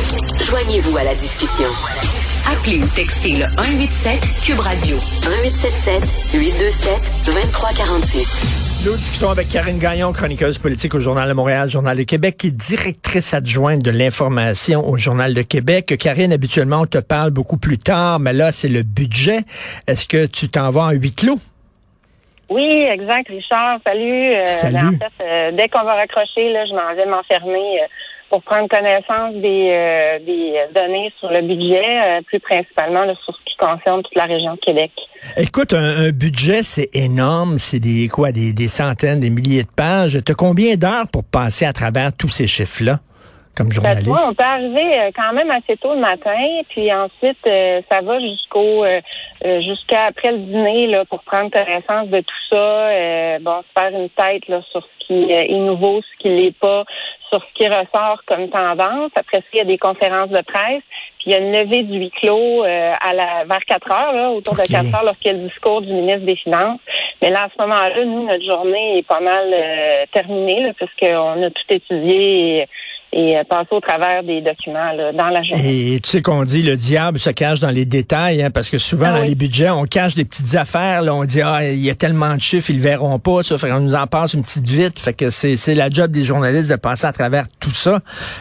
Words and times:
Joignez-vous 0.00 0.96
à 0.96 1.04
la 1.04 1.14
discussion. 1.14 1.68
Appelez 2.50 2.78
ou 2.82 2.86
textez 2.96 3.32
le 3.32 3.46
187 3.48 4.20
Cube 4.44 4.60
Radio 4.60 4.96
1877 4.96 6.34
827 6.34 7.26
2346. 7.26 8.86
Nous 8.86 8.96
discutons 8.96 9.30
avec 9.30 9.50
Karine 9.50 9.78
Gagnon, 9.78 10.12
chroniqueuse 10.12 10.58
politique 10.58 10.94
au 10.94 11.00
Journal 11.00 11.28
de 11.28 11.34
Montréal, 11.34 11.68
Journal 11.68 11.96
de 11.98 12.02
Québec, 12.04 12.38
qui 12.38 12.46
est 12.46 12.50
directrice 12.50 13.34
adjointe 13.34 13.82
de 13.82 13.90
l'information 13.90 14.88
au 14.88 14.96
Journal 14.96 15.34
de 15.34 15.42
Québec. 15.42 15.94
Karine, 15.98 16.32
habituellement, 16.32 16.80
on 16.80 16.86
te 16.86 16.98
parle 16.98 17.30
beaucoup 17.30 17.58
plus 17.58 17.78
tard, 17.78 18.20
mais 18.20 18.32
là, 18.32 18.52
c'est 18.52 18.68
le 18.68 18.82
budget. 18.82 19.40
Est-ce 19.86 20.06
que 20.06 20.24
tu 20.24 20.48
t'en 20.48 20.70
vas 20.70 20.84
en 20.84 20.90
huis 20.92 21.14
clos? 21.14 21.38
Oui, 22.48 22.84
exact, 22.90 23.28
Richard. 23.28 23.78
Salut. 23.86 24.32
Euh, 24.32 24.44
Salut. 24.44 24.74
ben, 24.74 24.88
en 24.88 24.92
fait, 24.92 25.24
euh, 25.24 25.52
dès 25.52 25.68
qu'on 25.68 25.84
va 25.84 25.94
raccrocher, 25.94 26.50
là, 26.50 26.64
je 26.66 26.72
m'en 26.72 26.94
vais 26.96 27.06
m'enfermer 27.06 27.80
euh, 27.82 27.86
pour 28.30 28.42
prendre 28.42 28.68
connaissance 28.68 29.34
des, 29.34 29.68
euh, 29.70 30.18
des 30.24 30.54
données 30.74 31.12
sur 31.18 31.28
le 31.30 31.42
budget, 31.42 31.84
euh, 31.84 32.20
plus 32.26 32.40
principalement 32.40 33.04
là, 33.04 33.14
sur 33.24 33.34
ce 33.34 33.40
qui 33.44 33.56
concerne 33.56 34.02
toute 34.02 34.14
la 34.16 34.24
région 34.24 34.54
de 34.54 34.60
Québec. 34.60 34.92
Écoute, 35.36 35.74
un, 35.74 36.06
un 36.06 36.10
budget, 36.10 36.62
c'est 36.62 36.88
énorme. 36.94 37.58
C'est 37.58 37.80
des 37.80 38.08
quoi, 38.08 38.32
des, 38.32 38.52
des 38.54 38.68
centaines, 38.68 39.20
des 39.20 39.30
milliers 39.30 39.64
de 39.64 39.74
pages. 39.76 40.18
T'as 40.24 40.34
combien 40.34 40.76
d'heures 40.76 41.08
pour 41.12 41.24
passer 41.24 41.66
à 41.66 41.72
travers 41.72 42.16
tous 42.16 42.28
ces 42.28 42.46
chiffres-là, 42.46 43.00
comme 43.56 43.66
Ben, 43.68 43.74
journaliste? 43.74 44.06
vois, 44.06 44.28
on 44.30 44.34
peut 44.34 44.44
arriver 44.44 44.98
euh, 44.98 45.10
quand 45.14 45.32
même 45.34 45.50
assez 45.50 45.76
tôt 45.76 45.92
le 45.94 46.00
matin, 46.00 46.62
puis 46.70 46.90
ensuite 46.92 47.44
euh, 47.46 47.82
ça 47.90 48.00
va 48.00 48.18
jusqu'au 48.20 48.84
euh, 48.84 49.00
euh, 49.44 49.60
jusqu'à 49.60 50.04
après 50.06 50.32
le 50.32 50.38
dîner 50.38 50.86
là 50.86 51.04
pour 51.04 51.22
prendre 51.24 51.50
connaissance 51.50 52.08
de 52.08 52.20
tout 52.20 52.42
ça. 52.52 52.56
euh, 52.56 53.38
bon, 53.40 53.60
se 53.62 53.80
faire 53.80 54.00
une 54.00 54.08
tête 54.10 54.48
là 54.48 54.62
sur 54.70 54.82
ce 54.82 55.06
qui 55.06 55.30
est 55.32 55.48
nouveau, 55.58 56.00
ce 56.02 56.22
qui 56.22 56.28
l'est 56.28 56.56
pas, 56.58 56.84
sur 57.30 57.40
ce 57.40 57.54
qui 57.54 57.68
ressort 57.68 58.20
comme 58.26 58.48
tendance. 58.50 59.10
Après 59.14 59.38
ça, 59.38 59.46
il 59.54 59.58
y 59.58 59.62
a 59.62 59.64
des 59.64 59.78
conférences 59.78 60.28
de 60.30 60.42
presse, 60.42 60.82
puis 61.18 61.26
il 61.26 61.32
y 61.32 61.34
a 61.34 61.38
une 61.38 61.52
levée 61.52 61.84
du 61.84 61.98
huis 61.98 62.10
clos 62.10 62.64
euh, 62.64 62.92
à 63.00 63.14
la 63.14 63.44
vers 63.44 63.64
4 63.66 63.90
heures, 63.92 64.12
là, 64.12 64.30
autour 64.30 64.54
de 64.54 64.62
4 64.62 64.94
heures, 64.94 65.04
lorsqu'il 65.04 65.32
y 65.32 65.34
a 65.34 65.38
le 65.38 65.48
discours 65.48 65.80
du 65.80 65.92
ministre 65.92 66.26
des 66.26 66.36
Finances. 66.36 66.80
Mais 67.22 67.30
là, 67.30 67.44
à 67.44 67.48
ce 67.48 67.62
moment-là, 67.62 68.04
nous, 68.04 68.26
notre 68.26 68.44
journée 68.44 68.98
est 68.98 69.06
pas 69.06 69.20
mal 69.20 69.50
euh, 69.52 70.04
terminée, 70.12 70.60
là, 70.60 70.72
puisqu'on 70.74 71.42
a 71.42 71.50
tout 71.50 71.64
étudié 71.70 72.58
et, 72.58 72.68
et 73.12 73.36
euh, 73.38 73.44
passé 73.44 73.68
au 73.72 73.80
travers 73.80 74.22
des 74.22 74.40
documents 74.40 74.92
là, 74.92 75.12
dans 75.12 75.28
la 75.28 75.42
journée. 75.42 75.94
Et 75.94 76.00
tu 76.00 76.08
sais 76.10 76.22
qu'on 76.22 76.44
dit 76.44 76.62
le 76.62 76.76
diable 76.76 77.18
se 77.18 77.30
cache 77.30 77.60
dans 77.60 77.70
les 77.70 77.84
détails, 77.84 78.42
hein, 78.42 78.50
parce 78.50 78.70
que 78.70 78.78
souvent 78.78 79.08
Ah 79.10 79.18
dans 79.18 79.24
les 79.24 79.34
budgets, 79.34 79.70
on 79.70 79.84
cache 79.84 80.14
des 80.14 80.24
petites 80.24 80.54
affaires. 80.54 81.02
Là, 81.02 81.14
on 81.14 81.24
dit 81.24 81.40
ah 81.42 81.64
il 81.68 81.84
y 81.84 81.90
a 81.90 81.94
tellement 81.94 82.34
de 82.36 82.40
chiffres, 82.40 82.70
ils 82.70 82.76
le 82.76 82.82
verront 82.82 83.18
pas. 83.18 83.42
Ça 83.42 83.58
fait 83.58 83.68
qu'on 83.68 83.80
nous 83.80 83.94
en 83.94 84.06
passe 84.06 84.34
une 84.34 84.42
petite 84.42 84.68
vite. 84.68 84.98
Fait 84.98 85.12
que 85.14 85.30
c'est 85.30 85.56
c'est 85.56 85.74
la 85.74 85.90
job 85.90 86.10
des 86.10 86.24
journalistes 86.24 86.70
de 86.70 86.76
passer 86.76 87.06
à 87.06 87.12
travers 87.12 87.46
tout 87.58 87.72
ça. 87.72 88.00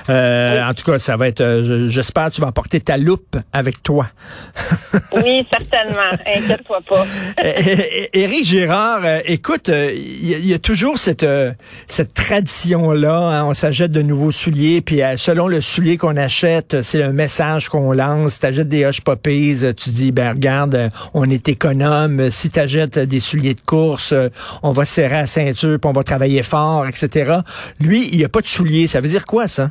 Euh, 0.10 0.62
En 0.70 0.74
tout 0.74 0.84
cas, 0.92 1.00
ça 1.00 1.18
va 1.18 1.28
être. 1.28 1.42
euh, 1.42 1.64
je- 1.64 1.88
J'espère 1.90 2.30
que 2.30 2.36
tu 2.36 2.42
vas 2.42 2.48
apporter 2.48 2.80
ta 2.80 2.98
loupe 2.98 3.38
avec 3.54 3.82
toi. 3.84 4.08
Oui, 5.14 5.46
certainement. 5.52 6.12
Inquiète-toi 6.36 6.80
pas. 6.88 7.06
É- 7.44 7.50
É- 8.14 8.20
Éric 8.22 8.44
Girard, 8.46 9.02
euh, 9.04 9.20
écoute, 9.26 9.70
euh, 9.70 9.92
il 9.96 10.28
y, 10.30 10.36
a- 10.36 10.38
il 10.38 10.46
y 10.48 10.54
a 10.54 10.60
toujours 10.60 10.98
cette 10.98 11.24
euh, 11.24 11.52
cette 11.88 12.14
tradition 12.14 12.92
là. 12.92 13.44
on 13.46 13.54
s'achète 13.54 13.92
de 13.92 14.02
nouveaux 14.02 14.32
souliers, 14.32 14.59
puis 14.86 15.02
euh, 15.02 15.16
selon 15.16 15.48
le 15.48 15.62
soulier 15.62 15.98
qu'on 15.98 16.18
achète, 16.18 16.82
c'est 16.82 17.02
un 17.02 17.14
message 17.14 17.70
qu'on 17.70 17.94
lance. 17.94 18.40
T'achètes 18.40 18.68
des 18.68 18.86
Hush 18.86 19.02
Puppies, 19.02 19.64
euh, 19.64 19.74
tu 19.74 19.90
dis 19.90 20.12
ben 20.12 20.32
regarde, 20.32 20.76
euh, 20.76 20.90
on 21.14 21.30
est 21.30 21.48
économe. 21.48 22.30
Si 22.30 22.52
t'achètes 22.52 23.00
des 23.00 23.22
souliers 23.22 23.54
de 23.54 23.62
course, 23.62 24.14
on 24.62 24.72
va 24.72 24.84
serrer 24.84 25.22
la 25.22 25.28
ceinture, 25.28 25.78
puis 25.80 25.90
on 25.90 25.94
va 25.94 26.04
travailler 26.04 26.44
fort, 26.44 26.86
etc. 26.88 27.38
Lui, 27.80 28.10
il 28.12 28.20
y 28.20 28.26
a 28.26 28.30
pas 28.30 28.42
de 28.42 28.48
souliers. 28.48 28.88
Ça 28.88 29.00
veut 29.00 29.08
dire 29.08 29.26
quoi 29.26 29.48
ça? 29.48 29.70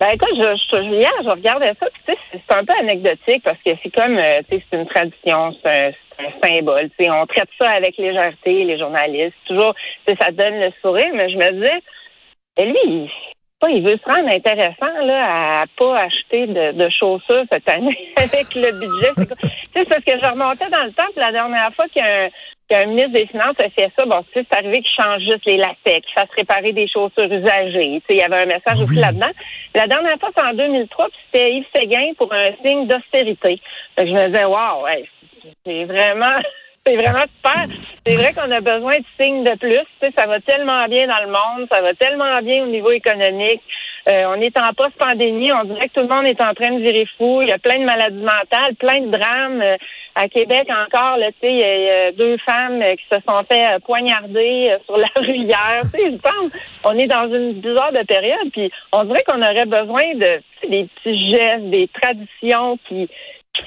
Ben 0.00 0.10
écoute, 0.14 0.36
je, 0.36 0.76
je, 0.76 0.82
hier, 0.84 1.10
je 1.24 1.28
regardais 1.28 1.72
ça, 1.80 1.86
tu 2.06 2.12
sais, 2.12 2.18
c'est 2.30 2.54
un 2.54 2.64
peu 2.64 2.72
anecdotique 2.80 3.42
parce 3.42 3.58
que 3.66 3.70
c'est 3.82 3.90
comme, 3.90 4.14
tu 4.48 4.56
sais, 4.56 4.64
c'est 4.70 4.78
une 4.78 4.86
tradition, 4.86 5.52
c'est 5.60 5.86
un, 6.20 6.30
symbole. 6.40 6.88
Tu 6.96 7.04
sais, 7.04 7.10
on 7.10 7.26
traite 7.26 7.48
ça 7.60 7.68
avec 7.72 7.96
légèreté, 7.98 8.62
les 8.62 8.78
journalistes. 8.78 9.34
Toujours, 9.48 9.74
tu 10.06 10.12
sais, 10.12 10.18
ça 10.20 10.30
donne 10.30 10.60
le 10.60 10.70
sourire, 10.80 11.10
mais 11.14 11.28
je 11.30 11.36
me 11.36 11.50
disais, 11.50 11.80
et 12.58 12.64
lui, 12.66 12.78
il, 12.86 13.10
pas, 13.60 13.68
il 13.70 13.82
veut 13.82 13.98
se 13.98 14.04
rendre 14.10 14.28
intéressant 14.32 15.04
là 15.04 15.60
à 15.60 15.64
pas 15.76 15.98
acheter 15.98 16.46
de, 16.46 16.72
de 16.72 16.88
chaussures 16.90 17.44
cette 17.50 17.68
année 17.68 18.12
avec 18.16 18.54
le 18.54 18.72
budget. 18.78 19.12
C'est 19.16 19.26
quoi- 19.26 19.36
Tu 19.36 19.48
sais, 19.48 19.58
c'est 19.74 19.88
parce 19.88 20.04
que 20.04 20.18
je 20.20 20.26
remontais 20.32 20.70
dans 20.70 20.84
le 20.84 20.92
temps, 20.92 21.10
puis 21.12 21.20
la 21.20 21.32
dernière 21.32 21.72
fois 21.74 21.86
qu'il 21.88 22.02
y 22.02 22.04
a 22.04 22.24
un 22.24 22.28
qu'un 22.68 22.84
ministre 22.84 23.12
des 23.12 23.26
Finances 23.26 23.58
a 23.60 23.70
fait 23.70 23.90
ça, 23.96 24.04
bon, 24.04 24.22
tu 24.24 24.38
sais, 24.40 24.46
c'est 24.50 24.58
arrivé 24.58 24.82
qu'il 24.82 25.02
change 25.02 25.22
juste 25.22 25.46
les 25.46 25.56
lacets, 25.56 26.02
qu'il 26.02 26.12
fasse 26.14 26.28
réparer 26.36 26.72
des 26.74 26.86
chaussures 26.86 27.24
usagées. 27.32 28.00
Tu 28.00 28.06
sais, 28.06 28.10
il 28.10 28.16
y 28.18 28.22
avait 28.22 28.42
un 28.42 28.44
message 28.44 28.76
Oui. 28.76 28.84
aussi 28.84 29.00
là-dedans. 29.00 29.30
La 29.74 29.86
dernière 29.86 30.18
fois, 30.18 30.28
c'est 30.36 30.44
en 30.44 30.52
2003, 30.52 31.06
puis 31.08 31.18
c'était 31.32 31.52
Yves 31.54 31.64
Séguin 31.74 32.12
pour 32.18 32.30
un 32.30 32.50
signe 32.62 32.86
d'austérité. 32.86 33.58
Je 33.96 34.02
me 34.04 34.26
disais, 34.28 34.44
waouh, 34.44 34.84
ouais, 34.84 35.08
c'est 35.64 35.84
vraiment, 35.84 36.36
c'est 36.88 36.96
vraiment 36.96 37.24
super. 37.36 37.64
C'est 38.06 38.16
vrai 38.16 38.32
qu'on 38.32 38.50
a 38.50 38.60
besoin 38.60 38.96
de 38.96 39.04
signes 39.20 39.44
de 39.44 39.54
plus. 39.58 40.10
Ça 40.16 40.26
va 40.26 40.40
tellement 40.40 40.86
bien 40.88 41.06
dans 41.06 41.20
le 41.20 41.26
monde, 41.26 41.68
ça 41.70 41.82
va 41.82 41.92
tellement 41.94 42.40
bien 42.40 42.64
au 42.64 42.68
niveau 42.68 42.90
économique. 42.90 43.60
Euh, 44.08 44.24
on 44.28 44.40
est 44.40 44.58
en 44.58 44.72
post-pandémie, 44.72 45.52
on 45.52 45.64
dirait 45.64 45.88
que 45.88 46.00
tout 46.00 46.06
le 46.08 46.14
monde 46.14 46.24
est 46.24 46.40
en 46.40 46.54
train 46.54 46.70
de 46.72 46.80
virer 46.80 47.06
fou. 47.18 47.42
Il 47.42 47.48
y 47.48 47.52
a 47.52 47.58
plein 47.58 47.78
de 47.78 47.84
maladies 47.84 48.22
mentales, 48.22 48.74
plein 48.78 49.00
de 49.02 49.10
drames. 49.10 49.60
Euh, 49.60 49.76
à 50.14 50.28
Québec 50.28 50.66
encore, 50.70 51.18
il 51.42 51.58
y, 51.58 51.62
a- 51.62 52.12
deux 52.12 52.38
femmes 52.38 52.80
euh, 52.82 52.96
qui 52.96 53.04
se 53.10 53.16
sont 53.26 53.44
fait 53.44 53.78
poignarder 53.84 54.74
sur 54.86 54.96
la 54.96 55.08
rue 55.16 55.36
hier. 55.36 55.82
Je 55.94 56.16
pense, 56.16 56.52
on 56.84 56.98
est 56.98 57.06
dans 57.06 57.26
une 57.32 57.52
bizarre 57.60 57.92
de 57.92 58.04
période, 58.04 58.50
puis 58.52 58.70
on 58.92 59.04
dirait 59.04 59.22
qu'on 59.24 59.42
aurait 59.42 59.66
besoin 59.66 60.14
de 60.14 60.40
des 60.68 60.88
petits 61.02 61.30
gestes, 61.30 61.70
des 61.70 61.88
traditions 61.88 62.78
qui, 62.88 63.08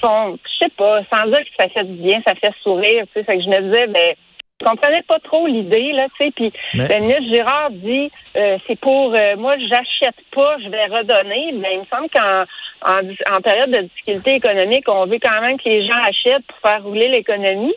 qui 0.00 0.52
je 0.60 0.64
sais 0.64 0.70
pas, 0.76 1.00
sans 1.12 1.26
dire 1.26 1.40
que 1.40 1.50
ça 1.58 1.68
fait 1.68 1.84
du 1.84 1.94
bien, 2.02 2.20
ça 2.26 2.34
fait 2.34 2.52
sourire. 2.62 3.04
Tu 3.06 3.12
sais, 3.14 3.24
fait 3.24 3.38
que 3.38 3.42
je 3.44 3.48
me 3.48 3.60
disais, 3.60 3.86
ben, 3.86 4.14
je 4.60 4.66
comprenais 4.66 5.02
pas 5.02 5.18
trop 5.24 5.46
l'idée, 5.46 5.92
là, 5.92 6.06
tu 6.16 6.24
sais, 6.24 6.30
puis 6.30 6.52
Mais- 6.74 6.86
le 6.88 7.00
ministre 7.00 7.34
Girard 7.34 7.70
dit, 7.70 8.10
euh, 8.36 8.58
c'est 8.66 8.78
pour, 8.78 9.12
euh, 9.14 9.36
moi, 9.36 9.56
j'achète 9.58 10.14
pas, 10.32 10.56
je 10.62 10.68
vais 10.68 10.84
redonner. 10.86 11.52
Ben, 11.54 11.70
il 11.72 11.80
me 11.80 11.84
semble 11.86 12.08
qu'en 12.10 12.44
en, 12.84 13.36
en 13.36 13.40
période 13.40 13.70
de 13.70 13.82
difficulté 13.82 14.34
économique, 14.34 14.88
on 14.88 15.06
veut 15.06 15.18
quand 15.22 15.40
même 15.40 15.58
que 15.58 15.68
les 15.68 15.86
gens 15.86 15.98
achètent 16.04 16.44
pour 16.46 16.58
faire 16.70 16.82
rouler 16.82 17.08
l'économie. 17.08 17.74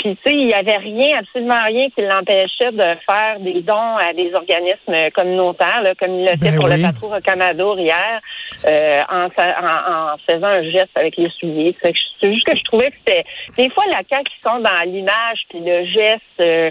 Puis, 0.00 0.16
tu 0.24 0.30
sais, 0.30 0.34
il 0.34 0.48
y 0.48 0.54
avait 0.54 0.78
rien, 0.78 1.18
absolument 1.18 1.60
rien 1.62 1.88
qui 1.90 2.00
l'empêchait 2.00 2.72
de 2.72 2.96
faire 3.06 3.38
des 3.40 3.60
dons 3.60 3.96
à 3.98 4.14
des 4.14 4.32
organismes 4.34 5.10
communautaires, 5.14 5.82
là, 5.82 5.94
comme 5.94 6.14
il 6.14 6.24
l'a 6.24 6.32
fait 6.32 6.52
Ben 6.52 6.56
pour 6.56 6.64
oui. 6.64 6.76
le 6.78 6.82
Patro 6.82 7.08
Rocamadour 7.08 7.78
hier, 7.78 8.18
euh, 8.64 9.02
en, 9.10 9.26
en, 9.26 10.12
en 10.14 10.16
faisant 10.26 10.46
un 10.46 10.62
geste 10.62 10.96
avec 10.96 11.18
les 11.18 11.28
souliers. 11.38 11.76
C'est 11.82 12.32
juste 12.32 12.46
que 12.46 12.56
je 12.56 12.64
trouvais 12.64 12.90
que 12.90 12.96
c'était... 13.04 13.24
Des 13.58 13.68
fois, 13.68 13.84
la 13.88 14.00
CAQ, 14.08 14.24
qui 14.24 14.40
sont 14.40 14.58
dans 14.58 14.82
l'image, 14.86 15.40
puis 15.50 15.60
le 15.60 15.84
geste 15.84 16.40
euh, 16.40 16.70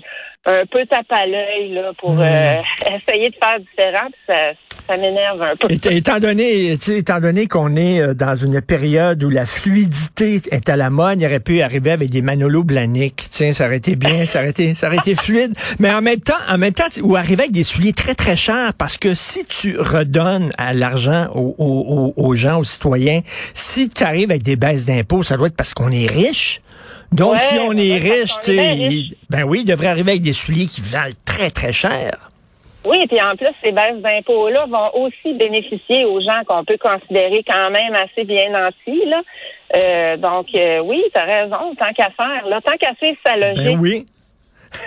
un 0.50 0.66
peu 0.66 0.86
tape 0.86 1.06
à 1.12 1.26
l'œil, 1.26 1.74
là, 1.74 1.92
pour 2.00 2.14
Hmm. 2.14 2.22
euh, 2.22 2.62
essayer 3.08 3.30
de 3.30 3.36
faire 3.42 3.60
différent, 3.60 4.08
puis 4.08 4.22
ça, 4.28 4.34
ça 4.88 4.98
m'énerve 4.98 5.42
un 5.42 5.56
peu. 5.56 5.68
Et- 5.70 5.98
étant 5.98 6.20
donné, 6.20 6.72
étant 6.72 7.20
donné 7.20 7.48
qu'on 7.48 7.76
est 7.76 8.02
euh, 8.02 8.14
dans 8.14 8.36
une 8.36 8.59
période 8.62 9.24
où 9.24 9.30
la 9.30 9.46
fluidité 9.46 10.42
est 10.52 10.68
à 10.70 10.76
la 10.76 10.90
mode, 10.90 11.22
il 11.22 11.26
aurait 11.28 11.40
pu 11.40 11.62
arriver 11.62 11.92
avec 11.92 12.09
des 12.09 12.22
Manolo 12.22 12.64
Blahnik. 12.64 13.28
Tiens, 13.30 13.54
ça 13.54 13.66
aurait 13.68 13.78
été 13.78 13.96
bien, 13.96 14.26
ça 14.26 14.40
aurait 14.40 14.50
été, 14.50 14.74
ça 14.74 14.88
aurait 14.88 14.98
été 14.98 15.14
fluide. 15.16 15.54
Mais 15.80 15.92
en 15.92 16.02
même 16.02 16.20
temps, 16.22 16.34
en 16.50 16.58
même 16.58 16.74
temps, 16.74 16.86
ou 17.04 17.16
arriver 17.16 17.44
avec 17.44 17.52
des 17.52 17.64
souliers 17.64 17.94
très 17.94 18.16
très 18.16 18.36
chers, 18.36 18.74
parce 18.74 18.98
que 18.98 19.14
si 19.16 19.46
tu 19.46 19.78
redonnes 19.78 20.52
à 20.58 20.74
l'argent 20.74 21.28
aux- 21.36 22.14
aux 22.18 22.36
gens, 22.36 22.59
aux 22.59 22.64
citoyens, 22.64 23.22
si 23.54 23.90
tu 23.90 24.04
arrives 24.04 24.32
avec 24.32 24.44
des 24.44 24.56
baisses 24.56 24.86
d'impôts, 24.86 25.24
ça 25.24 25.38
doit 25.38 25.48
être 25.48 25.56
parce 25.56 25.74
qu'on 25.74 25.92
est 25.92 26.08
riche. 26.08 26.62
Donc, 27.12 27.34
Ouais, 27.34 27.40
si 27.40 27.56
on 27.59 27.72
est 27.74 27.97
riche, 27.97 28.36
tu 28.44 28.56
sais, 28.56 29.16
ben 29.30 29.44
oui, 29.44 29.62
il 29.62 29.66
devrait 29.66 29.88
arriver 29.88 30.12
avec 30.12 30.22
des 30.22 30.34
souliers 30.34 30.68
qui 30.68 30.81
valent 30.81 31.16
très 31.25 31.50
très 31.50 31.72
cher. 31.72 32.30
Oui, 32.86 33.06
puis 33.08 33.22
en 33.22 33.36
plus, 33.36 33.50
ces 33.62 33.72
baisses 33.72 34.02
d'impôts-là 34.02 34.66
vont 34.68 35.03
aussi 35.03 35.34
bénéficier 35.34 36.06
aux 36.06 36.22
gens 36.22 36.41
qu'on 36.47 36.64
peut 36.64 36.78
considérer 36.78 37.44
quand 37.46 37.70
même 37.72 37.94
assez 37.96 38.23
bien 38.23 38.50
nantis. 38.52 39.06
Là. 39.06 39.22
Euh, 39.76 40.17
donc, 40.17 40.47
euh, 40.56 40.79
oui, 40.79 41.03
tu 41.14 41.22
as 41.22 41.26
raison, 41.26 41.76
tant 41.78 41.91
qu'à 41.94 42.09
faire. 42.11 42.47
Là, 42.47 42.61
tant 42.64 42.78
qu'à 42.78 42.96
suivre 42.96 43.17
sa 43.26 43.35
logique. 43.35 43.66
Ben 43.66 43.79
oui. 43.79 44.06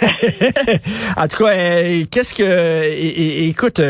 en 1.17 1.29
tout 1.29 1.45
cas, 1.45 1.53
euh, 1.53 2.05
qu'est-ce 2.11 2.35
que... 2.35 3.49
écoute, 3.49 3.81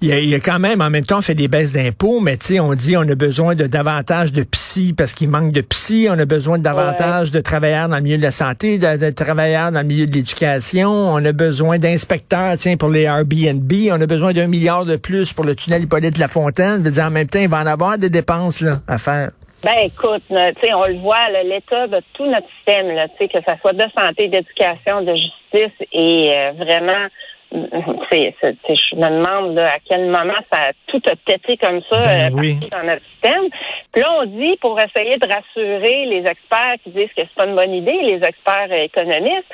il 0.00 0.08
y, 0.08 0.12
a, 0.12 0.18
il 0.20 0.28
y 0.28 0.34
a 0.34 0.38
quand 0.38 0.60
même, 0.60 0.80
en 0.80 0.90
même 0.90 1.04
temps, 1.04 1.18
on 1.18 1.22
fait 1.22 1.34
des 1.34 1.48
baisses 1.48 1.72
d'impôts, 1.72 2.20
mais 2.20 2.36
tu 2.36 2.46
sais, 2.46 2.60
on 2.60 2.74
dit 2.74 2.96
on 2.96 3.00
a 3.00 3.14
besoin 3.16 3.56
de 3.56 3.66
davantage 3.66 4.32
de 4.32 4.44
psy 4.44 4.94
parce 4.96 5.12
qu'il 5.12 5.28
manque 5.28 5.50
de 5.50 5.60
psy, 5.60 6.06
on 6.08 6.18
a 6.18 6.24
besoin 6.24 6.58
de 6.58 6.62
davantage 6.62 7.32
de 7.32 7.40
travailleurs 7.40 7.88
dans 7.88 7.96
le 7.96 8.02
milieu 8.02 8.16
de 8.16 8.22
la 8.22 8.30
santé, 8.30 8.78
de, 8.78 8.96
de 8.96 9.10
travailleurs 9.10 9.72
dans 9.72 9.80
le 9.80 9.86
milieu 9.86 10.06
de 10.06 10.12
l'éducation, 10.12 10.88
on 10.88 11.24
a 11.24 11.32
besoin 11.32 11.78
d'inspecteurs, 11.78 12.56
tiens, 12.58 12.76
pour 12.76 12.90
les 12.90 13.02
Airbnb, 13.02 13.72
on 13.90 14.00
a 14.00 14.06
besoin 14.06 14.32
d'un 14.32 14.46
milliard 14.46 14.84
de 14.84 14.96
plus 14.96 15.32
pour 15.32 15.44
le 15.44 15.56
tunnel 15.56 15.82
Hippolyte 15.82 16.18
Lafontaine. 16.18 16.78
Je 16.78 16.84
veux 16.84 16.90
dire, 16.92 17.04
en 17.04 17.10
même 17.10 17.28
temps, 17.28 17.40
il 17.40 17.48
va 17.48 17.60
en 17.62 17.66
avoir 17.66 17.98
des 17.98 18.10
dépenses 18.10 18.60
là, 18.60 18.76
à 18.86 18.98
faire. 18.98 19.30
Ben 19.64 19.72
écoute, 19.84 20.22
tu 20.28 20.34
sais, 20.34 20.72
on 20.72 20.86
le 20.86 20.98
voit, 21.00 21.28
l'état 21.44 21.88
de 21.88 22.00
tout 22.14 22.26
notre 22.26 22.46
système, 22.58 22.94
là, 22.94 23.08
tu 23.08 23.14
sais, 23.18 23.28
que 23.28 23.44
ça 23.44 23.58
soit 23.60 23.72
de 23.72 23.84
santé, 23.98 24.28
d'éducation, 24.28 25.02
de 25.02 25.14
justice, 25.14 25.88
est 25.92 26.36
euh, 26.36 26.52
vraiment 26.52 27.08
c'est, 28.10 28.34
je 28.42 28.96
me 28.96 29.08
demande 29.08 29.58
à 29.58 29.78
quel 29.86 30.06
moment 30.06 30.34
ça 30.52 30.68
a 30.68 30.72
tout 30.86 31.00
a 31.06 31.16
pété 31.16 31.56
comme 31.56 31.80
ça 31.90 32.02
Ben 32.02 32.32
euh, 32.32 32.36
oui. 32.36 32.58
dans 32.70 32.82
notre 32.82 33.04
système. 33.12 33.48
Puis 33.92 34.02
là, 34.02 34.12
on 34.20 34.26
dit, 34.26 34.56
pour 34.60 34.78
essayer 34.78 35.16
de 35.16 35.26
rassurer 35.26 36.06
les 36.06 36.26
experts 36.26 36.76
qui 36.84 36.90
disent 36.90 37.12
que 37.16 37.22
c'est 37.22 37.34
pas 37.34 37.46
une 37.46 37.56
bonne 37.56 37.74
idée, 37.74 37.98
les 38.02 38.22
experts 38.22 38.68
euh, 38.70 38.84
économistes, 38.84 39.48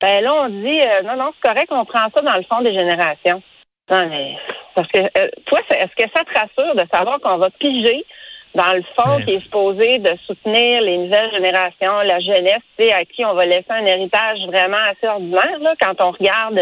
ben 0.00 0.22
là, 0.22 0.34
on 0.34 0.48
dit, 0.48 0.80
euh, 0.80 1.02
non, 1.04 1.16
non, 1.16 1.32
c'est 1.34 1.48
correct, 1.48 1.68
on 1.70 1.84
prend 1.84 2.08
ça 2.14 2.22
dans 2.22 2.36
le 2.36 2.44
fond 2.50 2.62
des 2.62 2.74
générations. 2.74 3.42
Non, 3.90 4.08
mais, 4.08 4.36
parce 4.74 4.88
que, 4.88 4.98
euh, 4.98 5.28
toi, 5.46 5.60
est-ce 5.70 6.04
que 6.04 6.10
ça 6.14 6.24
te 6.24 6.38
rassure 6.38 6.74
de 6.74 6.86
savoir 6.92 7.20
qu'on 7.20 7.38
va 7.38 7.50
piger 7.50 8.04
dans 8.56 8.72
le 8.72 8.82
Ouais. 9.16 9.24
qui 9.24 9.30
est 9.34 9.40
supposé 9.42 9.98
de 9.98 10.10
soutenir 10.26 10.80
les 10.82 10.96
nouvelles 10.98 11.30
générations, 11.32 12.00
la 12.04 12.18
jeunesse, 12.20 12.62
à 12.92 13.04
qui 13.04 13.24
on 13.24 13.34
va 13.34 13.44
laisser 13.46 13.66
un 13.70 13.84
héritage 13.84 14.38
vraiment 14.48 14.82
assez 14.90 15.06
ordinaire, 15.06 15.58
là, 15.60 15.74
quand 15.80 15.94
on 16.00 16.10
regarde 16.12 16.58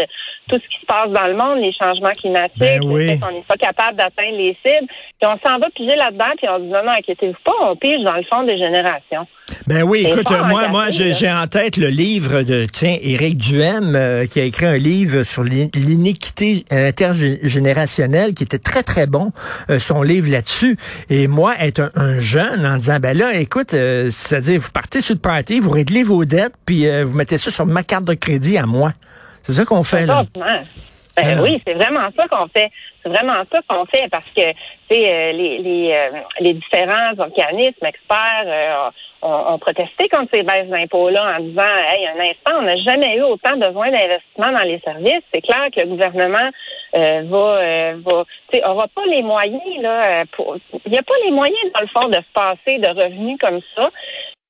tout 0.49 0.55
ce 0.61 0.67
qui 0.75 0.81
se 0.81 0.85
passe 0.85 1.09
dans 1.09 1.25
le 1.27 1.35
monde, 1.35 1.59
les 1.59 1.73
changements 1.73 2.11
climatiques, 2.11 2.59
Ben 2.59 2.79
le 2.81 2.85
oui. 2.87 3.07
fait 3.07 3.19
qu'on 3.19 3.31
n'est 3.31 3.41
pas 3.47 3.55
capable 3.57 3.97
d'atteindre 3.97 4.37
les 4.37 4.55
cibles, 4.65 4.87
puis 5.19 5.29
on 5.29 5.39
s'en 5.47 5.57
va 5.57 5.67
piger 5.75 5.95
là-dedans, 5.95 6.31
puis 6.37 6.47
on 6.49 6.59
dit 6.59 6.67
non, 6.67 6.83
non, 6.83 6.91
inquiétez-vous 6.91 7.41
pas, 7.43 7.53
on 7.61 7.75
pige 7.75 8.03
dans 8.03 8.15
le 8.15 8.23
fond 8.31 8.43
des 8.43 8.57
générations. 8.57 9.25
Ben 9.67 9.83
oui, 9.83 10.05
écoute, 10.07 10.29
euh, 10.31 10.43
moi, 10.45 10.67
moi, 10.69 10.85
j'ai 10.89 11.31
en 11.31 11.47
tête 11.47 11.77
le 11.77 11.87
livre 11.87 12.41
de, 12.41 12.65
tiens, 12.71 12.97
Éric 13.01 13.37
Duhem, 13.37 13.95
euh, 13.95 14.25
qui 14.25 14.39
a 14.39 14.43
écrit 14.43 14.65
un 14.65 14.77
livre 14.77 15.23
sur 15.23 15.43
l'in- 15.43 15.69
l'iniquité 15.75 16.65
intergénérationnelle, 16.71 18.33
qui 18.33 18.43
était 18.43 18.59
très, 18.59 18.83
très 18.83 19.07
bon, 19.07 19.31
euh, 19.69 19.79
son 19.79 20.01
livre 20.01 20.29
là-dessus. 20.31 20.77
Et 21.09 21.27
moi, 21.27 21.53
être 21.59 21.79
un, 21.79 21.84
un 21.95 22.17
jeune, 22.17 22.65
en 22.65 22.77
disant, 22.77 22.99
ben 22.99 23.17
là, 23.17 23.33
écoute, 23.33 23.73
euh, 23.73 24.09
c'est-à-dire, 24.09 24.59
vous 24.59 24.71
partez 24.71 25.01
sur 25.01 25.15
le 25.15 25.19
party, 25.19 25.59
vous 25.59 25.71
réglez 25.71 26.03
vos 26.03 26.25
dettes, 26.25 26.53
puis 26.65 26.87
euh, 26.87 27.03
vous 27.03 27.15
mettez 27.15 27.37
ça 27.37 27.51
sur 27.51 27.65
ma 27.65 27.83
carte 27.83 28.05
de 28.05 28.13
crédit 28.13 28.57
à 28.57 28.65
moi. 28.65 28.91
C'est 29.43 29.53
ça 29.53 29.65
qu'on 29.65 29.83
fait, 29.83 30.05
là. 30.05 30.23
Ben 31.17 31.27
Alors. 31.29 31.45
oui, 31.45 31.61
c'est 31.65 31.75
vraiment 31.75 32.09
ça 32.17 32.27
qu'on 32.27 32.47
fait. 32.49 32.69
C'est 33.01 33.09
vraiment 33.09 33.41
ça 33.49 33.59
qu'on 33.69 33.85
fait 33.85 34.09
parce 34.11 34.25
que 34.35 34.51
tu 34.51 34.57
sais, 34.91 35.09
euh, 35.09 35.31
les, 35.31 35.59
les, 35.59 35.93
euh, 35.93 36.19
les 36.41 36.53
différents 36.55 37.13
organismes 37.17 37.85
experts 37.85 38.91
ont, 39.21 39.53
ont 39.53 39.57
protesté 39.57 40.09
contre 40.09 40.31
ces 40.33 40.43
baisses 40.43 40.67
d'impôts-là 40.67 41.37
en 41.37 41.39
disant 41.41 41.61
Hey, 41.61 42.05
un 42.07 42.19
instant, 42.19 42.59
on 42.59 42.63
n'a 42.63 42.75
jamais 42.77 43.15
eu 43.15 43.21
autant 43.21 43.55
besoin 43.55 43.91
d'investissement 43.91 44.51
dans 44.51 44.65
les 44.65 44.81
services. 44.83 45.23
C'est 45.33 45.41
clair 45.41 45.67
que 45.73 45.79
le 45.79 45.87
gouvernement 45.87 46.49
euh, 46.93 47.23
va, 47.25 47.37
euh, 47.37 47.95
va 48.05 48.23
tu 48.51 48.59
sais, 48.59 48.65
aura 48.65 48.87
pas 48.87 49.05
les 49.05 49.23
moyens, 49.23 49.81
là, 49.81 50.21
euh, 50.21 50.25
pour 50.31 50.57
il 50.85 50.91
n'y 50.91 50.97
a 50.97 51.03
pas 51.03 51.13
les 51.23 51.31
moyens, 51.31 51.71
dans 51.73 51.81
le 51.81 51.87
fond, 51.87 52.07
de 52.07 52.17
se 52.17 52.33
passer 52.33 52.77
de 52.77 52.87
revenus 52.87 53.37
comme 53.39 53.61
ça. 53.75 53.89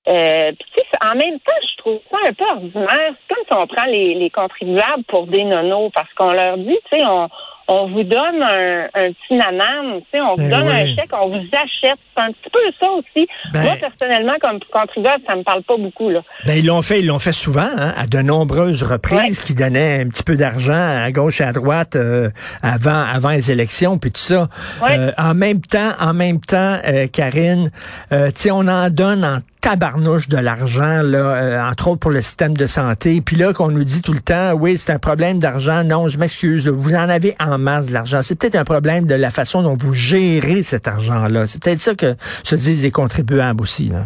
Euh, 0.07 0.51
puis 0.51 0.83
en 1.03 1.15
même 1.15 1.39
temps, 1.39 1.51
je 1.61 1.77
trouve 1.77 1.99
ça 2.11 2.17
un 2.27 2.33
peu 2.33 2.45
ordinaire. 2.45 3.13
C'est 3.27 3.35
comme 3.35 3.43
si 3.49 3.57
on 3.57 3.67
prend 3.67 3.87
les, 3.87 4.13
les 4.13 4.29
contribuables 4.29 5.03
pour 5.07 5.25
des 5.27 5.43
nonos 5.43 5.89
parce 5.95 6.13
qu'on 6.13 6.31
leur 6.31 6.57
dit, 6.57 6.77
tu 6.91 6.99
sais, 6.99 7.05
on, 7.05 7.27
on 7.67 7.87
vous 7.89 8.03
donne 8.03 8.41
un, 8.41 8.85
un 8.93 9.11
petit 9.11 9.33
nanan, 9.33 9.99
tu 10.01 10.05
sais, 10.11 10.21
on 10.21 10.35
vous 10.35 10.47
Ben 10.47 10.49
donne 10.49 10.67
un 10.69 10.85
chèque, 10.95 11.09
on 11.13 11.29
vous 11.29 11.45
achète. 11.53 11.97
C'est 12.15 12.21
un 12.21 12.31
petit 12.31 12.49
peu 12.51 12.59
ça 12.79 12.87
aussi. 12.91 13.27
Ben- 13.51 13.63
Moi, 13.63 13.75
personnellement, 13.79 14.33
comme 14.41 14.59
contribuable, 14.71 15.23
ça 15.27 15.35
me 15.35 15.43
parle 15.43 15.63
pas 15.63 15.75
beaucoup, 15.77 16.09
là. 16.09 16.21
Ben, 16.45 16.57
ils 16.57 16.65
l'ont 16.65 16.81
fait, 16.81 16.99
ils 16.99 17.07
l'ont 17.07 17.19
fait 17.19 17.33
souvent, 17.33 17.67
hein, 17.77 17.93
à 17.97 18.07
de 18.07 18.19
nombreuses 18.21 18.83
reprises, 18.83 19.39
qui 19.39 19.53
donnaient 19.55 20.01
un 20.01 20.09
petit 20.09 20.23
peu 20.23 20.35
d'argent 20.35 20.73
à 21.03 21.11
gauche 21.11 21.41
et 21.41 21.43
à 21.43 21.53
droite 21.53 21.95
euh, 21.95 22.29
avant, 22.61 23.03
avant 23.03 23.29
les 23.31 23.51
élections, 23.51 23.97
puis 23.97 24.11
tout 24.11 24.21
ça. 24.21 24.47
Ouais. 24.83 24.97
Euh, 24.97 25.11
en 25.17 25.33
même 25.33 25.61
temps, 25.61 25.91
en 25.99 26.13
même 26.13 26.39
temps, 26.39 26.77
euh, 26.87 27.07
Karine, 27.11 27.71
euh, 28.11 28.27
tu 28.27 28.33
sais, 28.35 28.51
on 28.51 28.67
en 28.67 28.89
donne 28.89 29.25
en 29.25 29.39
tabarnouche 29.65 30.29
de 30.29 30.37
l'argent, 30.37 31.01
là, 31.01 31.17
euh, 31.17 31.71
entre 31.71 31.87
autres 31.87 31.99
pour 31.99 32.11
le 32.11 32.21
système 32.21 32.55
de 32.55 32.67
santé. 32.67 33.19
Puis 33.19 33.35
là, 33.35 33.51
qu'on 33.51 33.69
nous 33.69 33.83
dit 33.83 34.03
tout 34.03 34.13
le 34.13 34.19
temps, 34.19 34.53
oui, 34.53 34.77
c'est 34.77 34.93
un 34.93 34.99
problème 34.99 35.39
d'argent. 35.39 35.83
Non, 35.83 36.07
je 36.07 36.19
m'excuse, 36.19 36.67
vous 36.67 36.93
en 36.93 37.09
avez 37.09 37.33
en 37.39 37.57
masse 37.57 37.87
de 37.87 37.93
l'argent. 37.93 38.21
C'est 38.21 38.39
peut-être 38.39 38.57
un 38.57 38.63
problème 38.63 39.07
de 39.07 39.15
la 39.15 39.31
façon 39.31 39.63
dont 39.63 39.75
vous 39.75 39.95
gérez 39.95 40.61
cet 40.61 40.87
argent-là. 40.87 41.47
C'est 41.47 41.63
peut-être 41.63 41.81
ça 41.81 41.95
que 41.95 42.15
se 42.43 42.53
disent 42.53 42.83
les 42.83 42.91
contribuables 42.91 43.59
aussi. 43.59 43.87
Là. 43.87 44.05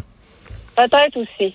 Peut-être 0.77 1.17
aussi. 1.17 1.53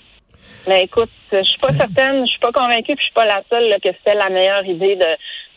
Mais 0.68 0.84
écoute, 0.84 1.10
je 1.32 1.42
suis 1.42 1.60
pas 1.60 1.72
certaine, 1.72 2.26
je 2.26 2.30
suis 2.30 2.40
pas 2.40 2.52
convaincue, 2.52 2.94
puis 2.96 2.98
je 2.98 3.04
suis 3.04 3.14
pas 3.14 3.24
la 3.24 3.42
seule 3.48 3.70
là, 3.70 3.76
que 3.82 3.88
c'était 3.88 4.18
la 4.18 4.28
meilleure 4.28 4.66
idée 4.66 4.96
de, 4.96 5.06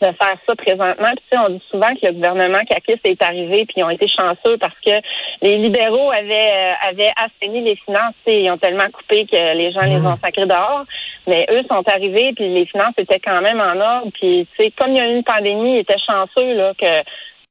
de 0.00 0.06
faire 0.06 0.36
ça 0.46 0.54
présentement. 0.56 1.08
Puis 1.08 1.24
tu 1.30 1.36
sais, 1.36 1.44
on 1.44 1.50
dit 1.50 1.62
souvent 1.70 1.94
que 1.94 2.06
le 2.06 2.12
gouvernement 2.12 2.64
caquiste 2.64 3.04
est 3.04 3.22
arrivé, 3.22 3.64
puis 3.66 3.74
ils 3.78 3.84
ont 3.84 3.90
été 3.90 4.06
chanceux 4.08 4.56
parce 4.58 4.78
que 4.84 4.92
les 5.42 5.58
libéraux 5.58 6.10
avaient 6.10 6.52
euh, 6.54 6.88
avaient 6.90 7.12
assaini 7.16 7.62
les 7.62 7.76
finances, 7.76 8.14
sais, 8.24 8.42
ils 8.42 8.50
ont 8.50 8.58
tellement 8.58 8.88
coupé 8.92 9.26
que 9.26 9.56
les 9.56 9.72
gens 9.72 9.82
les 9.82 10.04
ont 10.04 10.16
sacrés 10.16 10.46
dehors. 10.46 10.84
Mais 11.26 11.46
eux 11.50 11.62
sont 11.68 11.86
arrivés, 11.88 12.32
puis 12.34 12.48
les 12.48 12.66
finances 12.66 12.94
étaient 12.96 13.20
quand 13.20 13.40
même 13.42 13.60
en 13.60 13.78
ordre. 13.78 14.10
Puis 14.14 14.46
tu 14.56 14.64
sais, 14.64 14.70
comme 14.70 14.92
il 14.92 14.98
y 14.98 15.00
a 15.00 15.08
eu 15.08 15.16
une 15.16 15.24
pandémie, 15.24 15.76
ils 15.76 15.80
étaient 15.80 15.98
chanceux 15.98 16.54
là 16.54 16.72
que 16.74 16.86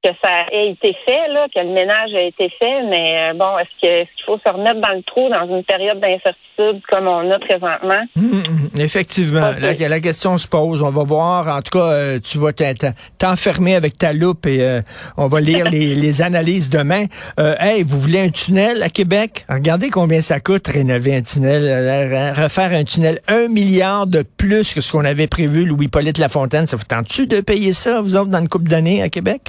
que 0.04 0.10
ça 0.24 0.30
ait 0.54 0.70
été 0.70 0.96
fait, 1.06 1.28
là, 1.34 1.48
que 1.54 1.60
le 1.60 1.74
ménage 1.74 2.14
a 2.14 2.22
été 2.22 2.50
fait, 2.60 2.84
mais 2.90 3.16
euh, 3.20 3.34
bon, 3.34 3.58
est-ce 3.58 3.70
qu'il 4.06 4.08
faut 4.26 4.38
se 4.38 4.50
remettre 4.50 4.80
dans 4.80 4.94
le 4.96 5.02
trou 5.04 5.28
dans 5.30 5.58
une 5.58 5.64
période 5.64 6.00
d'incertitude 6.00 6.82
comme 6.90 7.08
on 7.08 7.30
a 7.32 7.40
présentement? 7.40 8.04
Hum, 8.16 8.44
hum, 8.48 8.70
effectivement, 8.80 9.50
Ok. 9.50 9.80
la, 9.80 9.90
la 9.90 10.00
question 10.00 10.38
se 10.38 10.48
pose. 10.48 10.82
On 10.84 10.92
va 10.92 11.04
voir. 11.04 11.48
En 11.48 11.62
tout 11.62 11.78
cas, 11.78 11.86
euh, 11.92 12.20
tu 12.20 12.38
vas 12.38 12.54
t'en- 12.54 12.74
t'en- 12.76 12.94
t'enfermer 13.18 13.76
avec 13.76 13.98
ta 13.98 14.14
loupe 14.14 14.46
et 14.46 14.62
euh, 14.62 14.82
on 15.18 15.28
va 15.28 15.42
lire 15.42 15.66
les, 15.72 15.96
les 15.96 16.22
analyses 16.22 16.70
demain. 16.70 17.06
Euh, 17.40 17.56
hey, 17.60 17.84
vous 17.84 18.00
voulez 18.00 18.20
un 18.22 18.30
tunnel 18.30 18.84
à 18.84 18.90
Québec? 18.90 19.46
Regardez 19.50 19.90
combien 19.90 20.22
ça 20.22 20.40
coûte 20.40 20.68
rénover 20.68 21.16
un 21.16 21.22
tunnel, 21.24 22.34
refaire 22.38 22.72
un 22.74 22.84
tunnel, 22.84 23.20
un 23.28 23.48
milliard 23.48 24.06
de 24.08 24.22
plus 24.38 24.74
que 24.74 24.82
ce 24.82 24.92
qu'on 24.92 25.06
avait 25.06 25.28
prévu. 25.28 25.66
Louis 25.66 25.88
Polyte 25.88 26.20
Lafontaine, 26.20 26.66
ça 26.68 26.78
vous 26.78 26.84
tente-tu 26.86 27.26
de 27.28 27.42
payer 27.42 27.74
ça 27.74 28.00
vous 28.02 28.16
autres 28.16 28.30
dans 28.30 28.40
une 28.40 28.48
couple 28.50 28.70
d'années 28.70 29.02
à 29.02 29.10
Québec? 29.10 29.42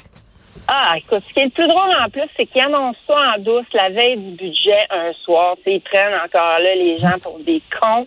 Ah, 0.70 0.96
écoute, 0.98 1.22
ce 1.26 1.32
qui 1.32 1.40
est 1.40 1.44
le 1.44 1.50
plus 1.50 1.66
drôle 1.66 1.90
en 1.98 2.10
plus, 2.10 2.28
c'est 2.36 2.44
qu'ils 2.44 2.60
annoncent 2.60 2.98
ça 3.06 3.14
en 3.14 3.40
douce 3.40 3.64
la 3.72 3.88
veille 3.88 4.18
du 4.18 4.32
budget 4.32 4.86
un 4.90 5.14
soir. 5.24 5.56
Ils 5.64 5.80
prennent 5.80 6.12
encore 6.22 6.58
là 6.58 6.74
les 6.74 6.98
gens 6.98 7.18
pour 7.22 7.38
des 7.38 7.62
cons. 7.80 8.06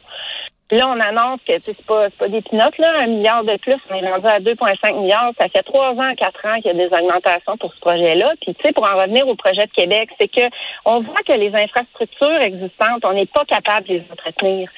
Là, 0.70 0.88
on 0.88 1.00
annonce 1.00 1.40
que 1.46 1.54
c'est 1.60 1.84
pas, 1.86 2.12
pas 2.12 2.30
des 2.30 2.44
pinottes, 2.44 2.78
là, 2.78 3.00
un 3.00 3.08
milliard 3.08 3.44
de 3.44 3.58
plus, 3.58 3.76
on 3.90 3.96
est 3.96 4.10
rendu 4.10 4.28
à 4.28 4.40
2,5 4.40 5.02
milliards. 5.02 5.34
Ça 5.40 5.50
fait 5.50 5.64
trois 5.64 5.90
ans, 5.90 6.14
quatre 6.16 6.46
ans 6.46 6.62
qu'il 6.62 6.68
y 6.68 6.70
a 6.70 6.88
des 6.88 6.96
augmentations 6.96 7.58
pour 7.58 7.74
ce 7.74 7.80
projet-là. 7.80 8.32
Puis, 8.42 8.54
tu 8.54 8.62
sais, 8.64 8.72
pour 8.72 8.88
en 8.88 8.96
revenir 8.96 9.28
au 9.28 9.36
projet 9.36 9.66
de 9.66 9.72
Québec, 9.72 10.10
c'est 10.20 10.30
que 10.30 10.48
on 10.86 11.02
voit 11.02 11.24
que 11.28 11.34
les 11.34 11.54
infrastructures 11.54 12.42
existantes, 12.42 13.04
on 13.04 13.14
n'est 13.14 13.26
pas 13.26 13.44
capable 13.46 13.88
de 13.88 13.94
les 13.96 14.06
entretenir. 14.12 14.70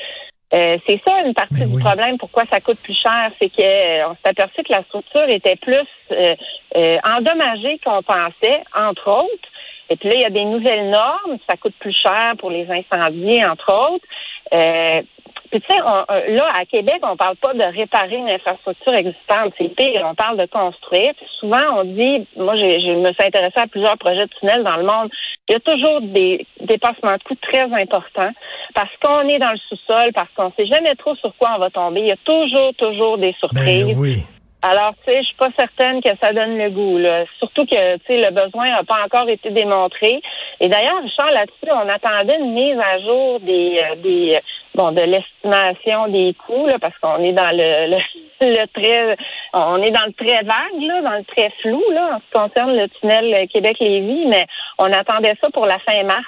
Euh, 0.54 0.78
c'est 0.88 1.02
ça 1.08 1.22
une 1.26 1.34
partie 1.34 1.56
Mais 1.62 1.66
du 1.66 1.76
oui. 1.76 1.84
problème. 1.84 2.18
Pourquoi 2.18 2.44
ça 2.52 2.62
coûte 2.62 2.78
plus 2.84 2.96
cher, 3.02 3.32
c'est 3.40 3.50
que 3.50 3.62
euh, 3.64 4.08
on 4.10 4.14
s'est 4.14 4.30
aperçu 4.30 4.62
que 4.64 4.72
la 4.72 4.84
structure 4.84 5.28
était 5.28 5.56
plus 5.56 5.88
euh, 6.12 6.36
euh, 6.76 6.98
endommagée 7.04 7.80
qu'on 7.84 8.04
pensait, 8.04 8.62
entre 8.76 9.08
autres. 9.10 9.48
Et 9.90 9.96
puis 9.96 10.10
là, 10.10 10.16
il 10.16 10.22
y 10.22 10.26
a 10.26 10.30
des 10.30 10.46
nouvelles 10.46 10.90
normes. 10.90 11.38
Ça 11.50 11.58
coûte 11.58 11.74
plus 11.80 11.96
cher 11.96 12.34
pour 12.38 12.52
les 12.52 12.68
incendies, 12.70 13.44
entre 13.44 13.74
autres. 13.74 14.06
Euh, 14.54 15.02
puis 15.52 15.62
tu 15.62 15.68
sais, 15.72 15.80
là, 15.80 16.52
à 16.60 16.66
Québec, 16.66 17.00
on 17.04 17.16
parle 17.16 17.36
pas 17.36 17.54
de 17.54 17.62
réparer 17.64 18.16
une 18.16 18.30
infrastructure 18.30 18.94
existante. 18.96 19.54
C'est 19.58 19.76
pire, 19.76 20.02
on 20.06 20.16
parle 20.16 20.38
de 20.38 20.48
construire. 20.48 21.14
Puis 21.16 21.28
souvent, 21.40 21.62
on 21.78 21.84
dit, 21.84 22.26
moi, 22.38 22.56
j'ai- 22.56 22.80
je 22.80 22.92
me 22.92 23.12
suis 23.14 23.24
intéressée 23.26 23.60
à 23.62 23.68
plusieurs 23.68 23.98
projets 24.00 24.26
de 24.26 24.32
tunnels 24.40 24.64
dans 24.64 24.78
le 24.78 24.84
monde. 24.84 25.12
Il 25.48 25.54
y 25.54 25.56
a 25.56 25.60
toujours 25.60 26.02
des 26.02 26.48
dépassements 26.62 27.18
de 27.18 27.24
coûts 27.24 27.36
très 27.42 27.72
importants 27.72 28.32
parce 28.74 28.92
qu'on 29.02 29.28
est 29.30 29.40
dans 29.40 29.52
le 29.52 29.58
sous-sol, 29.70 30.12
parce 30.14 30.30
qu'on 30.36 30.52
sait 30.58 30.66
jamais 30.66 30.96
trop 30.96 31.16
sur 31.16 31.34
quoi 31.38 31.54
on 31.56 31.60
va 31.60 31.70
tomber. 31.70 32.02
Il 32.02 32.08
y 32.08 32.12
a 32.12 32.18
toujours, 32.18 32.74
toujours 32.78 33.18
des 33.18 33.34
surprises. 33.40 33.88
Ben 33.88 33.96
oui. 33.98 34.24
Alors, 34.66 34.94
tu 35.06 35.12
sais, 35.12 35.20
je 35.20 35.26
suis 35.26 35.36
pas 35.36 35.52
certaine 35.58 36.02
que 36.02 36.10
ça 36.22 36.32
donne 36.32 36.58
le 36.58 36.70
goût. 36.70 36.98
Là. 36.98 37.26
Surtout 37.38 37.66
que, 37.66 37.98
tu 37.98 38.06
sais, 38.08 38.18
le 38.18 38.32
besoin 38.32 38.70
n'a 38.70 38.84
pas 38.86 39.04
encore 39.06 39.28
été 39.28 39.50
démontré. 39.50 40.22
Et 40.62 40.70
d'ailleurs, 40.70 41.04
Richard, 41.04 41.32
là-dessus, 41.32 41.70
on 41.70 41.90
attendait 41.90 42.40
une 42.40 42.54
mise 42.54 42.80
à 42.80 42.98
jour 43.00 43.42
des, 43.42 43.82
euh, 43.84 43.96
des 43.98 44.36
euh, 44.36 44.40
bon, 44.74 44.94
de 44.94 45.02
l'estimation 45.02 46.08
des 46.08 46.34
coûts, 46.34 46.66
là, 46.68 46.80
parce 46.80 46.98
qu'on 47.00 47.22
est 47.26 47.34
dans 47.34 47.52
le, 47.52 47.90
le, 47.90 47.98
le 48.42 48.66
très, 48.68 49.18
on 49.52 49.84
est 49.84 49.92
dans 49.92 50.06
le 50.06 50.14
très 50.14 50.42
vague, 50.44 50.82
là, 50.82 51.02
dans 51.02 51.18
le 51.18 51.26
très 51.26 51.52
flou, 51.62 51.84
là, 51.92 52.16
en 52.16 52.20
ce 52.20 52.24
qui 52.24 52.32
concerne 52.32 52.74
le 52.74 52.88
tunnel 52.88 53.48
Québec-Lévis, 53.50 54.28
mais 54.28 54.46
on 54.80 54.90
attendait 54.94 55.36
ça 55.42 55.50
pour 55.50 55.66
la 55.66 55.80
fin 55.80 56.04
mars. 56.04 56.24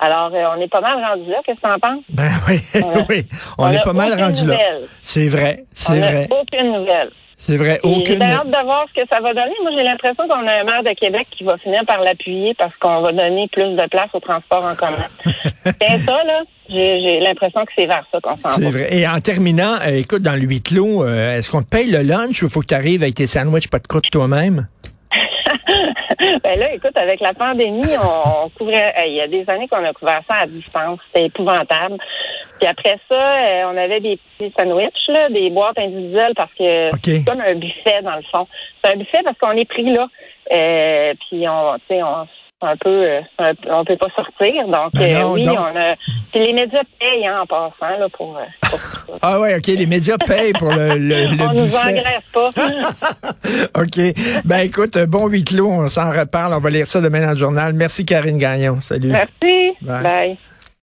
Alors, 0.00 0.30
euh, 0.34 0.44
on 0.56 0.60
est 0.60 0.68
pas 0.68 0.80
mal 0.80 1.02
rendu 1.02 1.30
là. 1.30 1.38
Qu'est-ce 1.46 1.60
que 1.60 1.66
tu 1.66 1.72
en 1.72 1.78
penses? 1.78 2.02
Ben 2.10 2.30
oui, 2.48 2.60
a- 2.74 3.04
oui. 3.08 3.26
On, 3.58 3.64
on 3.66 3.72
est 3.72 3.82
pas 3.84 3.92
mal 3.92 4.12
rendu 4.20 4.46
là. 4.46 4.58
C'est 5.02 5.28
vrai, 5.28 5.64
c'est 5.72 5.98
vrai. 5.98 6.28
aucune 6.30 6.72
nouvelle. 6.72 7.10
C'est 7.36 7.56
vrai. 7.56 7.78
Et 7.82 7.88
J'ai 7.88 7.96
Aucune. 8.00 8.18
bien 8.18 8.30
hâte 8.36 8.46
de 8.46 8.64
voir 8.64 8.86
ce 8.94 9.02
que 9.02 9.08
ça 9.08 9.20
va 9.20 9.34
donner. 9.34 9.52
Moi, 9.62 9.72
j'ai 9.76 9.82
l'impression 9.82 10.26
qu'on 10.28 10.46
a 10.46 10.60
un 10.60 10.64
maire 10.64 10.82
de 10.84 10.94
Québec 10.98 11.26
qui 11.36 11.42
va 11.44 11.58
finir 11.58 11.80
par 11.86 12.00
l'appuyer 12.00 12.54
parce 12.54 12.72
qu'on 12.80 13.02
va 13.02 13.12
donner 13.12 13.48
plus 13.52 13.74
de 13.74 13.88
place 13.88 14.08
au 14.14 14.20
transport 14.20 14.64
en 14.64 14.74
commun. 14.76 15.06
C'est 15.64 15.98
ça, 15.98 16.24
là. 16.24 16.42
J'ai 16.68 17.00
j'ai 17.02 17.20
l'impression 17.20 17.64
que 17.66 17.72
c'est 17.76 17.86
vers 17.86 18.04
ça 18.10 18.20
qu'on 18.20 18.36
s'en 18.38 18.48
C'est 18.50 18.62
va. 18.64 18.70
vrai. 18.70 18.88
Et 18.96 19.06
en 19.06 19.20
terminant, 19.20 19.74
euh, 19.82 19.96
écoute, 19.98 20.22
dans 20.22 20.32
le 20.34 20.40
huis 20.42 20.62
clos, 20.62 21.04
euh, 21.04 21.36
est-ce 21.36 21.50
qu'on 21.50 21.62
te 21.62 21.68
paye 21.68 21.90
le 21.90 22.02
lunch 22.02 22.42
ou 22.42 22.48
faut 22.48 22.60
que 22.60 22.66
tu 22.66 22.74
arrives 22.74 23.02
avec 23.02 23.16
tes 23.16 23.26
sandwichs 23.26 23.68
pas 23.68 23.78
de 23.80 23.86
croûte 23.86 24.08
toi-même? 24.10 24.66
Ben 26.44 26.60
là, 26.60 26.74
écoute, 26.74 26.96
avec 26.96 27.20
la 27.20 27.32
pandémie, 27.32 27.96
on, 28.02 28.50
couvrait. 28.50 28.94
Il 29.06 29.14
y 29.14 29.20
a 29.22 29.26
des 29.26 29.48
années 29.48 29.66
qu'on 29.66 29.82
a 29.82 29.94
couvert 29.94 30.20
ça 30.28 30.40
à 30.42 30.46
distance. 30.46 31.00
C'était 31.06 31.26
épouvantable. 31.26 31.96
Puis 32.58 32.68
après 32.68 32.98
ça, 33.08 33.14
euh, 33.14 33.72
on 33.72 33.76
avait 33.78 34.00
des 34.00 34.18
petits 34.38 34.52
sandwichs, 34.58 35.08
là, 35.08 35.30
des 35.30 35.48
boîtes 35.48 35.78
individuelles 35.78 36.34
parce 36.36 36.52
que 36.52 36.90
c'est 37.02 37.24
comme 37.24 37.40
un 37.40 37.54
buffet 37.54 38.02
dans 38.02 38.16
le 38.16 38.22
fond. 38.30 38.46
C'est 38.82 38.92
un 38.92 38.96
buffet 38.96 39.22
parce 39.24 39.38
qu'on 39.38 39.52
est 39.52 39.64
pris 39.64 39.90
là. 39.90 40.06
Euh, 40.52 41.14
puis 41.28 41.48
on, 41.48 41.74
tu 41.88 41.96
sais, 41.96 42.02
on 42.02 42.28
un 42.64 42.76
peu, 42.76 42.88
euh, 42.90 43.20
un- 43.38 43.52
on 43.70 43.84
peut 43.84 43.96
pas 43.96 44.08
sortir. 44.16 44.66
Donc 44.66 44.92
Ben 44.94 45.14
euh, 45.22 45.28
oui, 45.32 45.42
donc- 45.42 45.58
on 45.58 45.76
a. 45.78 45.94
Puis 46.32 46.44
les 46.44 46.52
médias 46.52 46.82
payent 46.98 47.26
hein, 47.26 47.42
en 47.42 47.46
passant 47.46 47.98
là 47.98 48.08
pour. 48.12 48.36
euh, 48.36 48.68
pour. 49.06 49.18
Ah 49.22 49.38
ouais, 49.40 49.54
OK, 49.56 49.66
les 49.66 49.86
médias 49.86 50.16
payent 50.18 50.52
pour 50.54 50.70
le, 50.72 50.96
le, 50.98 51.26
le 51.36 51.42
on 51.42 51.52
nous 51.52 51.62
buffet. 51.64 51.88
engraisse 52.00 52.30
pas. 52.32 52.50
OK. 53.80 54.42
Ben 54.44 54.58
écoute, 54.58 54.98
bon 55.06 55.28
huis 55.28 55.44
clos, 55.44 55.70
on 55.70 55.86
s'en 55.88 56.10
reparle. 56.10 56.54
On 56.54 56.60
va 56.60 56.70
lire 56.70 56.86
ça 56.86 57.00
demain 57.00 57.20
dans 57.22 57.32
le 57.32 57.36
journal. 57.38 57.72
Merci 57.74 58.04
Karine 58.04 58.38
Gagnon. 58.38 58.80
Salut. 58.80 59.08
Merci. 59.10 59.72
Bye. 59.82 60.02
Bye. 60.02 60.38